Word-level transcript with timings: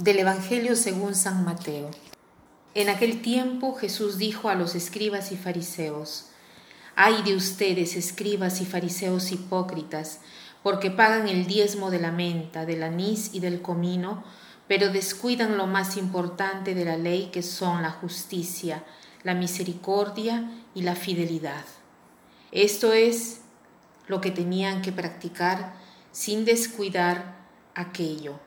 Del 0.00 0.18
Evangelio 0.18 0.76
según 0.76 1.14
San 1.14 1.44
Mateo. 1.44 1.90
En 2.72 2.88
aquel 2.88 3.20
tiempo 3.20 3.74
Jesús 3.74 4.16
dijo 4.16 4.48
a 4.48 4.54
los 4.54 4.74
escribas 4.74 5.30
y 5.30 5.36
fariseos, 5.36 6.30
Ay 6.96 7.22
de 7.22 7.36
ustedes, 7.36 7.96
escribas 7.96 8.62
y 8.62 8.64
fariseos 8.64 9.30
hipócritas, 9.30 10.20
porque 10.62 10.90
pagan 10.90 11.28
el 11.28 11.44
diezmo 11.44 11.90
de 11.90 12.00
la 12.00 12.12
menta, 12.12 12.64
del 12.64 12.82
anís 12.82 13.34
y 13.34 13.40
del 13.40 13.60
comino, 13.60 14.24
pero 14.66 14.88
descuidan 14.88 15.58
lo 15.58 15.66
más 15.66 15.98
importante 15.98 16.74
de 16.74 16.86
la 16.86 16.96
ley 16.96 17.28
que 17.30 17.42
son 17.42 17.82
la 17.82 17.90
justicia, 17.90 18.82
la 19.22 19.34
misericordia 19.34 20.50
y 20.74 20.80
la 20.80 20.94
fidelidad. 20.94 21.66
Esto 22.52 22.94
es 22.94 23.42
lo 24.06 24.22
que 24.22 24.30
tenían 24.30 24.80
que 24.80 24.92
practicar 24.92 25.74
sin 26.10 26.46
descuidar 26.46 27.36
aquello 27.74 28.40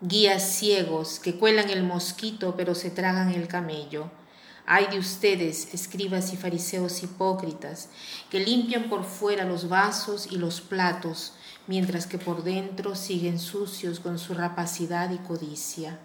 guías 0.00 0.42
ciegos 0.56 1.18
que 1.18 1.34
cuelan 1.34 1.68
el 1.70 1.82
mosquito 1.82 2.54
pero 2.56 2.74
se 2.74 2.90
tragan 2.90 3.30
el 3.30 3.48
camello. 3.48 4.10
Ay 4.66 4.86
de 4.90 4.98
ustedes, 4.98 5.74
escribas 5.74 6.32
y 6.32 6.36
fariseos 6.36 7.02
hipócritas, 7.02 7.88
que 8.30 8.40
limpian 8.40 8.88
por 8.88 9.04
fuera 9.04 9.44
los 9.44 9.68
vasos 9.68 10.28
y 10.30 10.36
los 10.36 10.60
platos, 10.60 11.32
mientras 11.66 12.06
que 12.06 12.18
por 12.18 12.44
dentro 12.44 12.94
siguen 12.94 13.38
sucios 13.38 13.98
con 13.98 14.18
su 14.18 14.32
rapacidad 14.32 15.10
y 15.10 15.18
codicia. 15.18 15.98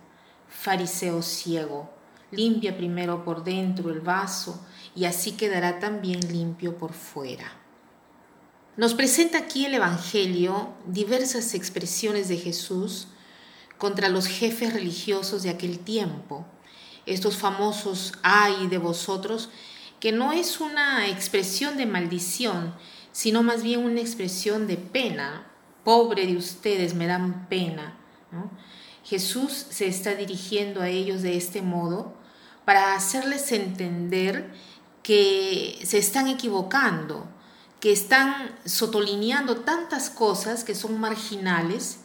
Fariseo 0.48 1.22
ciego, 1.22 1.92
limpia 2.32 2.76
primero 2.76 3.24
por 3.24 3.44
dentro 3.44 3.92
el 3.92 4.02
vaso 4.02 4.66
y 4.96 5.06
así 5.06 5.34
quedará 5.34 5.80
también 5.80 6.20
limpio 6.32 6.78
por 6.78 6.94
fuera. 6.94 7.52
Nos 8.78 8.94
presenta 8.94 9.38
aquí 9.38 9.66
el 9.66 9.76
Evangelio 9.76 10.74
diversas 10.88 11.54
expresiones 11.54 12.28
de 12.30 12.38
Jesús 12.38 13.10
contra 13.78 14.10
los 14.10 14.28
jefes 14.28 14.74
religiosos 14.74 15.44
de 15.44 15.50
aquel 15.50 15.80
tiempo, 15.80 16.46
estos 17.06 17.38
famosos 17.38 18.14
ay 18.24 18.68
de 18.68 18.78
vosotros, 18.78 19.50
que 20.00 20.12
no 20.12 20.32
es 20.32 20.60
una 20.60 21.08
expresión 21.08 21.78
de 21.78 21.86
maldición, 21.86 22.74
sino 23.12 23.44
más 23.44 23.64
bien 23.64 23.84
una 23.84 24.02
expresión 24.02 24.68
de 24.68 24.78
pena. 24.78 25.48
Pobre 25.84 26.26
de 26.26 26.36
ustedes, 26.36 26.96
me 26.96 27.08
dan 27.08 27.48
pena. 27.48 27.96
Jesús 29.04 29.68
se 29.70 29.88
está 29.88 30.16
dirigiendo 30.16 30.82
a 30.82 30.90
ellos 30.90 31.22
de 31.22 31.38
este 31.38 31.62
modo 31.62 32.16
para 32.66 32.96
hacerles 32.96 33.52
entender 33.52 34.52
que 35.04 35.80
se 35.86 36.00
están 36.00 36.28
equivocando, 36.28 37.28
que 37.80 37.92
están 37.92 38.56
sotolineando 38.66 39.58
tantas 39.58 40.10
cosas 40.10 40.64
que 40.64 40.74
son 40.74 41.00
marginales 41.00 42.00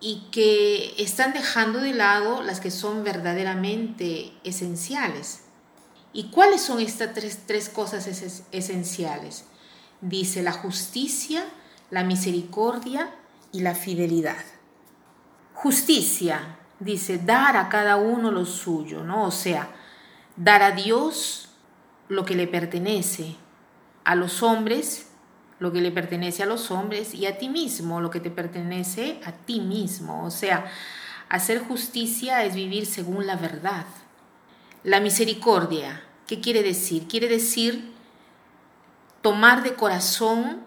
y 0.00 0.28
que 0.30 0.94
están 0.98 1.32
dejando 1.32 1.80
de 1.80 1.92
lado 1.92 2.42
las 2.42 2.60
que 2.60 2.70
son 2.70 3.02
verdaderamente 3.02 4.32
esenciales. 4.44 5.42
¿Y 6.12 6.30
cuáles 6.30 6.62
son 6.62 6.80
estas 6.80 7.10
tres, 7.46 7.68
cosas 7.68 8.06
esenciales? 8.52 9.44
Dice 10.00 10.42
la 10.42 10.52
justicia, 10.52 11.44
la 11.90 12.04
misericordia 12.04 13.10
y 13.52 13.60
la 13.60 13.74
fidelidad. 13.74 14.44
Justicia, 15.54 16.58
dice, 16.78 17.18
dar 17.18 17.56
a 17.56 17.68
cada 17.68 17.96
uno 17.96 18.30
lo 18.30 18.46
suyo, 18.46 19.02
¿no? 19.02 19.26
O 19.26 19.30
sea, 19.30 19.70
dar 20.36 20.62
a 20.62 20.70
Dios 20.70 21.48
lo 22.08 22.24
que 22.24 22.36
le 22.36 22.46
pertenece, 22.46 23.36
a 24.04 24.14
los 24.14 24.42
hombres 24.42 25.07
lo 25.58 25.72
que 25.72 25.80
le 25.80 25.90
pertenece 25.90 26.42
a 26.42 26.46
los 26.46 26.70
hombres 26.70 27.14
y 27.14 27.26
a 27.26 27.38
ti 27.38 27.48
mismo, 27.48 28.00
lo 28.00 28.10
que 28.10 28.20
te 28.20 28.30
pertenece 28.30 29.20
a 29.24 29.32
ti 29.32 29.60
mismo. 29.60 30.24
O 30.24 30.30
sea, 30.30 30.70
hacer 31.28 31.60
justicia 31.60 32.44
es 32.44 32.54
vivir 32.54 32.86
según 32.86 33.26
la 33.26 33.36
verdad. 33.36 33.86
La 34.84 35.00
misericordia, 35.00 36.02
¿qué 36.26 36.40
quiere 36.40 36.62
decir? 36.62 37.08
Quiere 37.08 37.28
decir 37.28 37.92
tomar 39.22 39.62
de 39.62 39.74
corazón 39.74 40.62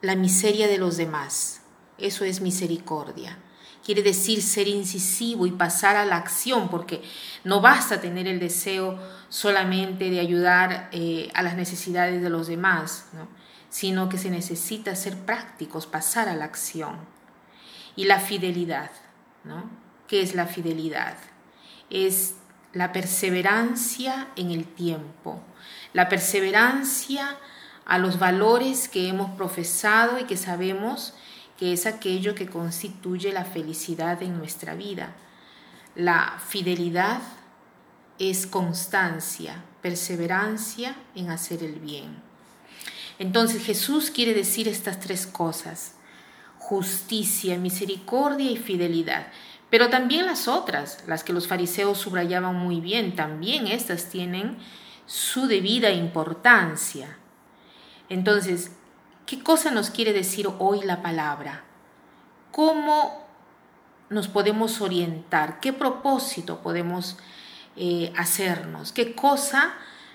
la 0.00 0.16
miseria 0.16 0.68
de 0.68 0.78
los 0.78 0.96
demás. 0.96 1.60
Eso 1.98 2.24
es 2.24 2.40
misericordia. 2.40 3.38
Quiere 3.84 4.02
decir 4.02 4.42
ser 4.42 4.68
incisivo 4.68 5.46
y 5.46 5.52
pasar 5.52 5.96
a 5.96 6.04
la 6.04 6.16
acción, 6.16 6.68
porque 6.68 7.02
no 7.44 7.60
basta 7.60 8.00
tener 8.00 8.26
el 8.26 8.38
deseo 8.38 8.98
solamente 9.28 10.10
de 10.10 10.20
ayudar 10.20 10.88
eh, 10.92 11.30
a 11.34 11.42
las 11.42 11.56
necesidades 11.56 12.22
de 12.22 12.30
los 12.30 12.46
demás. 12.46 13.08
¿no? 13.12 13.28
Sino 13.70 14.08
que 14.08 14.18
se 14.18 14.30
necesita 14.30 14.94
ser 14.96 15.16
prácticos, 15.16 15.86
pasar 15.86 16.28
a 16.28 16.36
la 16.36 16.44
acción. 16.44 16.96
Y 17.96 18.04
la 18.04 18.20
fidelidad, 18.20 18.90
¿no? 19.44 19.64
¿Qué 20.06 20.22
es 20.22 20.34
la 20.34 20.46
fidelidad? 20.46 21.16
Es 21.88 22.34
la 22.72 22.92
perseverancia 22.92 24.28
en 24.36 24.50
el 24.50 24.64
tiempo, 24.66 25.40
la 25.92 26.08
perseverancia 26.08 27.38
a 27.84 27.98
los 27.98 28.18
valores 28.18 28.88
que 28.88 29.08
hemos 29.08 29.30
profesado 29.32 30.18
y 30.18 30.24
que 30.24 30.36
sabemos 30.36 31.14
que 31.58 31.72
es 31.72 31.86
aquello 31.86 32.34
que 32.34 32.48
constituye 32.48 33.32
la 33.32 33.44
felicidad 33.44 34.22
en 34.22 34.38
nuestra 34.38 34.74
vida. 34.74 35.14
La 35.94 36.38
fidelidad 36.46 37.20
es 38.18 38.46
constancia, 38.46 39.64
perseverancia 39.82 40.94
en 41.14 41.30
hacer 41.30 41.62
el 41.62 41.80
bien. 41.80 42.29
Entonces 43.20 43.62
Jesús 43.62 44.10
quiere 44.10 44.32
decir 44.32 44.66
estas 44.66 44.98
tres 44.98 45.26
cosas, 45.26 45.92
justicia, 46.58 47.58
misericordia 47.58 48.50
y 48.50 48.56
fidelidad. 48.56 49.26
Pero 49.68 49.90
también 49.90 50.24
las 50.24 50.48
otras, 50.48 51.04
las 51.06 51.22
que 51.22 51.34
los 51.34 51.46
fariseos 51.46 51.98
subrayaban 51.98 52.56
muy 52.56 52.80
bien, 52.80 53.14
también 53.14 53.66
estas 53.66 54.06
tienen 54.06 54.56
su 55.04 55.48
debida 55.48 55.90
importancia. 55.90 57.18
Entonces, 58.08 58.72
¿qué 59.26 59.42
cosa 59.42 59.70
nos 59.70 59.90
quiere 59.90 60.14
decir 60.14 60.48
hoy 60.58 60.80
la 60.82 61.02
palabra? 61.02 61.64
¿Cómo 62.52 63.26
nos 64.08 64.28
podemos 64.28 64.80
orientar? 64.80 65.60
¿Qué 65.60 65.74
propósito 65.74 66.62
podemos 66.62 67.18
eh, 67.76 68.14
hacernos? 68.16 68.92
¿Qué 68.92 69.14
cosa 69.14 69.74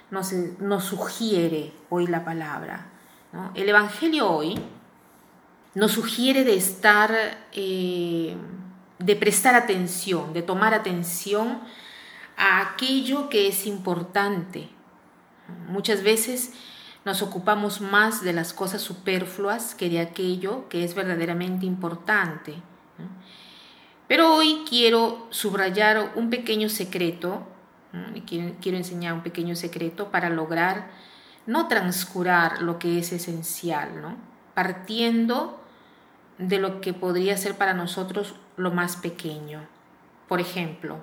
nos, 0.10 0.34
nos 0.34 0.86
sugiere 0.86 1.72
hoy 1.92 2.08
la 2.08 2.26
palabra? 2.26 2.94
El 3.54 3.68
Evangelio 3.68 4.30
hoy 4.30 4.60
nos 5.74 5.92
sugiere 5.92 6.44
de 6.46 6.56
estar, 6.56 7.12
eh, 7.52 8.36
de 9.00 9.16
prestar 9.16 9.56
atención, 9.56 10.32
de 10.34 10.42
tomar 10.42 10.74
atención 10.74 11.60
a 12.38 12.62
aquello 12.62 13.30
que 13.30 13.48
es 13.48 13.66
importante. 13.66 14.70
Muchas 15.68 16.02
veces 16.02 16.54
nos 17.04 17.22
ocupamos 17.22 17.82
más 17.82 18.24
de 18.24 18.32
las 18.32 18.54
cosas 18.54 18.82
superfluas 18.82 19.76
que 19.76 19.90
de 19.90 20.00
aquello 20.00 20.70
que 20.70 20.84
es 20.86 20.96
verdaderamente 20.96 21.66
importante. 21.66 22.56
Pero 24.08 24.34
hoy 24.34 24.64
quiero 24.70 25.28
subrayar 25.30 26.14
un 26.16 26.30
pequeño 26.30 26.70
secreto, 26.70 27.46
quiero 28.26 28.78
enseñar 28.78 29.14
un 29.14 29.24
pequeño 29.24 29.56
secreto 29.56 30.10
para 30.10 30.30
lograr 30.30 30.90
no 31.46 31.68
transcurar 31.68 32.62
lo 32.62 32.80
que 32.80 33.00
es 33.00 33.12
esencial, 33.12 34.02
¿no? 34.02 34.16
partiendo 34.56 35.60
de 36.40 36.58
lo 36.58 36.82
que 36.82 36.94
podría 36.94 37.38
ser 37.38 37.56
para 37.56 37.74
nosotros 37.74 38.36
lo 38.58 38.72
más 38.72 38.96
pequeño. 38.96 39.68
Por 40.28 40.42
ejemplo, 40.42 40.98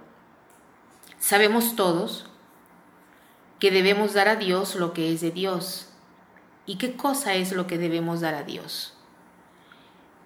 sabemos 1.19 1.77
todos 1.77 2.27
que 3.61 3.71
debemos 3.71 4.15
dar 4.15 4.29
a 4.29 4.37
Dios 4.37 4.75
lo 4.75 4.93
que 4.93 5.13
es 5.13 5.21
de 5.21 5.31
Dios. 5.31 5.89
¿Y 6.67 6.77
qué 6.79 6.97
cosa 6.97 7.35
es 7.35 7.53
lo 7.53 7.67
que 7.67 7.79
debemos 7.79 8.21
dar 8.21 8.35
a 8.35 8.43
Dios? 8.43 8.95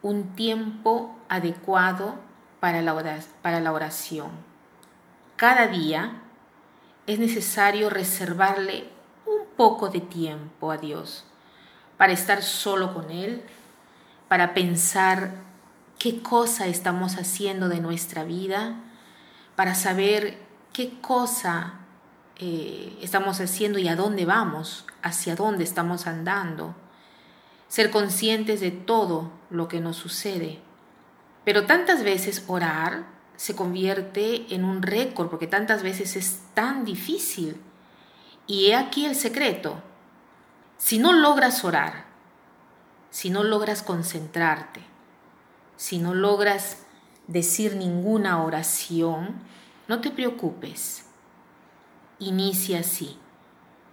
Un 0.02 0.34
tiempo 0.34 1.18
adecuado 1.28 2.14
para 2.60 2.82
la, 2.82 2.94
oración. 3.72 4.30
Cada 5.36 5.66
día 5.66 6.22
es 7.06 7.18
necesario 7.18 7.90
reservarle 7.90 8.88
poco 9.56 9.88
de 9.88 10.00
tiempo 10.00 10.70
a 10.70 10.78
Dios, 10.78 11.24
para 11.96 12.12
estar 12.12 12.42
solo 12.42 12.92
con 12.94 13.10
Él, 13.10 13.42
para 14.28 14.54
pensar 14.54 15.32
qué 15.98 16.22
cosa 16.22 16.66
estamos 16.66 17.16
haciendo 17.16 17.68
de 17.68 17.80
nuestra 17.80 18.24
vida, 18.24 18.76
para 19.54 19.74
saber 19.74 20.38
qué 20.72 21.00
cosa 21.00 21.74
eh, 22.38 22.98
estamos 23.00 23.40
haciendo 23.40 23.78
y 23.78 23.88
a 23.88 23.96
dónde 23.96 24.26
vamos, 24.26 24.84
hacia 25.02 25.36
dónde 25.36 25.64
estamos 25.64 26.06
andando, 26.06 26.74
ser 27.68 27.90
conscientes 27.90 28.60
de 28.60 28.70
todo 28.70 29.30
lo 29.48 29.68
que 29.68 29.80
nos 29.80 29.96
sucede. 29.96 30.60
Pero 31.44 31.64
tantas 31.64 32.02
veces 32.02 32.44
orar 32.46 33.06
se 33.36 33.54
convierte 33.54 34.54
en 34.54 34.64
un 34.64 34.82
récord, 34.82 35.28
porque 35.28 35.46
tantas 35.46 35.82
veces 35.82 36.16
es 36.16 36.42
tan 36.54 36.84
difícil 36.84 37.60
y 38.46 38.66
he 38.66 38.74
aquí 38.74 39.06
el 39.06 39.14
secreto. 39.14 39.82
Si 40.78 40.98
no 40.98 41.12
logras 41.12 41.64
orar, 41.64 42.06
si 43.10 43.30
no 43.30 43.42
logras 43.42 43.82
concentrarte, 43.82 44.82
si 45.76 45.98
no 45.98 46.14
logras 46.14 46.84
decir 47.26 47.76
ninguna 47.76 48.42
oración, 48.42 49.34
no 49.88 50.00
te 50.00 50.10
preocupes. 50.10 51.06
Inicia 52.18 52.80
así. 52.80 53.18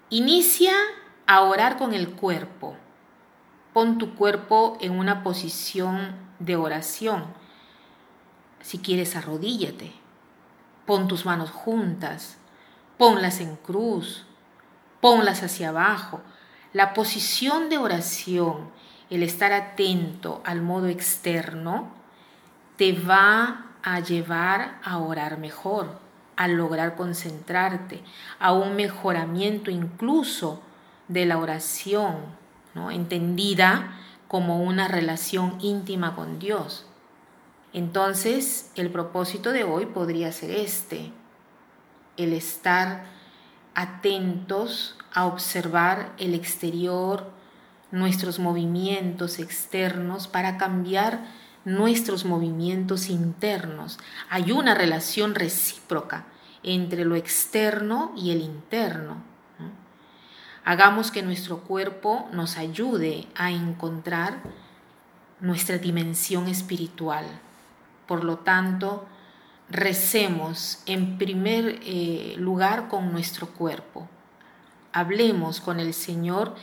Inicia 0.10 0.74
a 1.26 1.42
orar 1.42 1.78
con 1.78 1.94
el 1.94 2.12
cuerpo. 2.12 2.76
Pon 3.74 3.98
tu 3.98 4.16
cuerpo 4.16 4.78
en 4.82 4.98
una 4.98 5.24
posición 5.24 6.16
de 6.40 6.56
oración. 6.56 7.26
Si 8.62 8.78
quieres, 8.78 9.16
arrodíllate. 9.16 9.94
Pon 10.86 11.08
tus 11.08 11.26
manos 11.26 11.50
juntas. 11.52 12.38
Ponlas 12.98 13.40
en 13.40 13.56
cruz. 13.56 14.26
Ponlas 15.04 15.44
hacia 15.44 15.68
abajo. 15.68 16.22
La 16.72 16.94
posición 16.94 17.68
de 17.68 17.78
oración, 17.78 18.70
el 19.10 19.22
estar 19.22 19.52
atento 19.52 20.42
al 20.46 20.62
modo 20.62 20.88
externo, 20.88 21.92
te 22.78 22.94
va 22.94 23.66
a 23.84 24.00
llevar 24.00 24.80
a 24.82 25.00
orar 25.00 25.40
mejor, 25.40 26.00
a 26.38 26.48
lograr 26.48 26.96
concentrarte, 26.96 28.02
a 28.40 28.54
un 28.54 28.78
mejoramiento 28.78 29.70
incluso 29.72 30.62
de 31.10 31.26
la 31.26 31.38
oración, 31.38 32.20
¿no? 32.74 32.90
entendida 32.90 34.00
como 34.30 34.64
una 34.64 34.88
relación 34.88 35.58
íntima 35.60 36.16
con 36.16 36.40
Dios. 36.40 36.86
Entonces, 37.74 38.72
el 38.76 38.90
propósito 38.90 39.52
de 39.52 39.66
hoy 39.66 39.86
podría 39.86 40.32
ser 40.32 40.52
este, 40.52 41.12
el 42.16 42.32
estar 42.32 43.12
atentos 43.76 44.98
a 45.14 45.26
observar 45.26 46.14
el 46.18 46.34
exterior, 46.34 47.32
nuestros 47.92 48.40
movimientos 48.40 49.40
externos 49.40 50.28
para 50.28 50.58
cambiar 50.58 51.26
nuestros 51.66 52.26
movimientos 52.26 53.10
internos. 53.10 54.00
Hay 54.30 54.52
una 54.52 54.74
relación 54.74 55.36
recíproca 55.36 56.26
entre 56.64 57.06
lo 57.06 57.16
externo 57.16 58.14
y 58.16 58.32
el 58.32 58.42
interno. 58.42 59.18
Hagamos 60.66 61.12
que 61.12 61.24
nuestro 61.24 61.60
cuerpo 61.60 62.28
nos 62.32 62.58
ayude 62.58 63.28
a 63.36 63.52
encontrar 63.52 64.42
nuestra 65.42 65.78
dimensión 65.78 66.48
espiritual. 66.48 67.26
Por 68.08 68.24
lo 68.24 68.38
tanto, 68.40 69.06
recemos 69.74 70.84
en 70.86 71.18
primer 71.18 71.80
eh, 71.84 72.36
lugar 72.38 72.88
con 72.88 73.12
nuestro 73.12 73.48
cuerpo. 73.48 74.08
Hablemos 74.94 75.60
con 75.60 75.80
el 75.80 75.94
Señor 75.96 76.56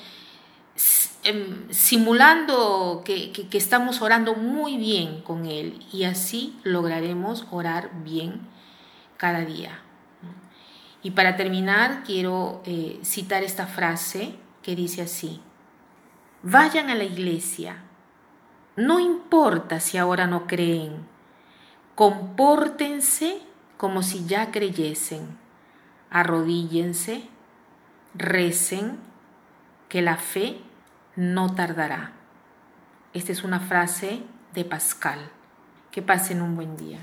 em, 1.25 1.69
simulando 1.71 3.03
que, 3.05 3.33
que, 3.33 3.59
estamos 3.59 4.01
orando 4.01 4.37
muy 4.37 4.77
bien 4.77 5.21
con 5.23 5.45
Él 5.45 5.85
y 5.93 6.05
así 6.05 6.57
lograremos 6.63 7.47
orar 7.51 7.91
bien 8.05 8.41
cada 9.17 9.41
día. 9.41 9.81
Y 11.03 11.11
para 11.11 11.37
terminar, 11.37 12.05
quiero 12.05 12.63
eh, 12.65 13.01
citar 13.03 13.43
esta 13.43 13.67
frase 13.67 14.37
que 14.63 14.77
dice 14.77 15.03
así, 15.03 15.41
vayan 16.43 16.91
a 16.91 16.95
la 16.95 17.05
iglesia, 17.05 17.83
no 18.77 19.01
importa 19.01 19.81
si 19.81 19.99
ahora 19.99 20.27
no 20.27 20.47
creen, 20.47 21.10
compórtense 21.95 23.41
como 23.77 24.03
si 24.03 24.27
ya 24.27 24.51
creyesen, 24.51 25.39
arrodíllense, 26.11 27.29
recen, 28.15 28.99
que 29.89 30.03
la 30.03 30.17
fe 30.17 30.61
no 31.17 31.55
tardará. 31.55 32.13
Esta 33.13 33.33
es 33.33 33.43
una 33.43 33.61
frase 33.61 34.23
de 34.55 34.65
Pascal. 34.65 35.19
Que 35.91 36.03
pasen 36.03 36.41
un 36.41 36.55
buen 36.55 36.77
día. 36.77 37.01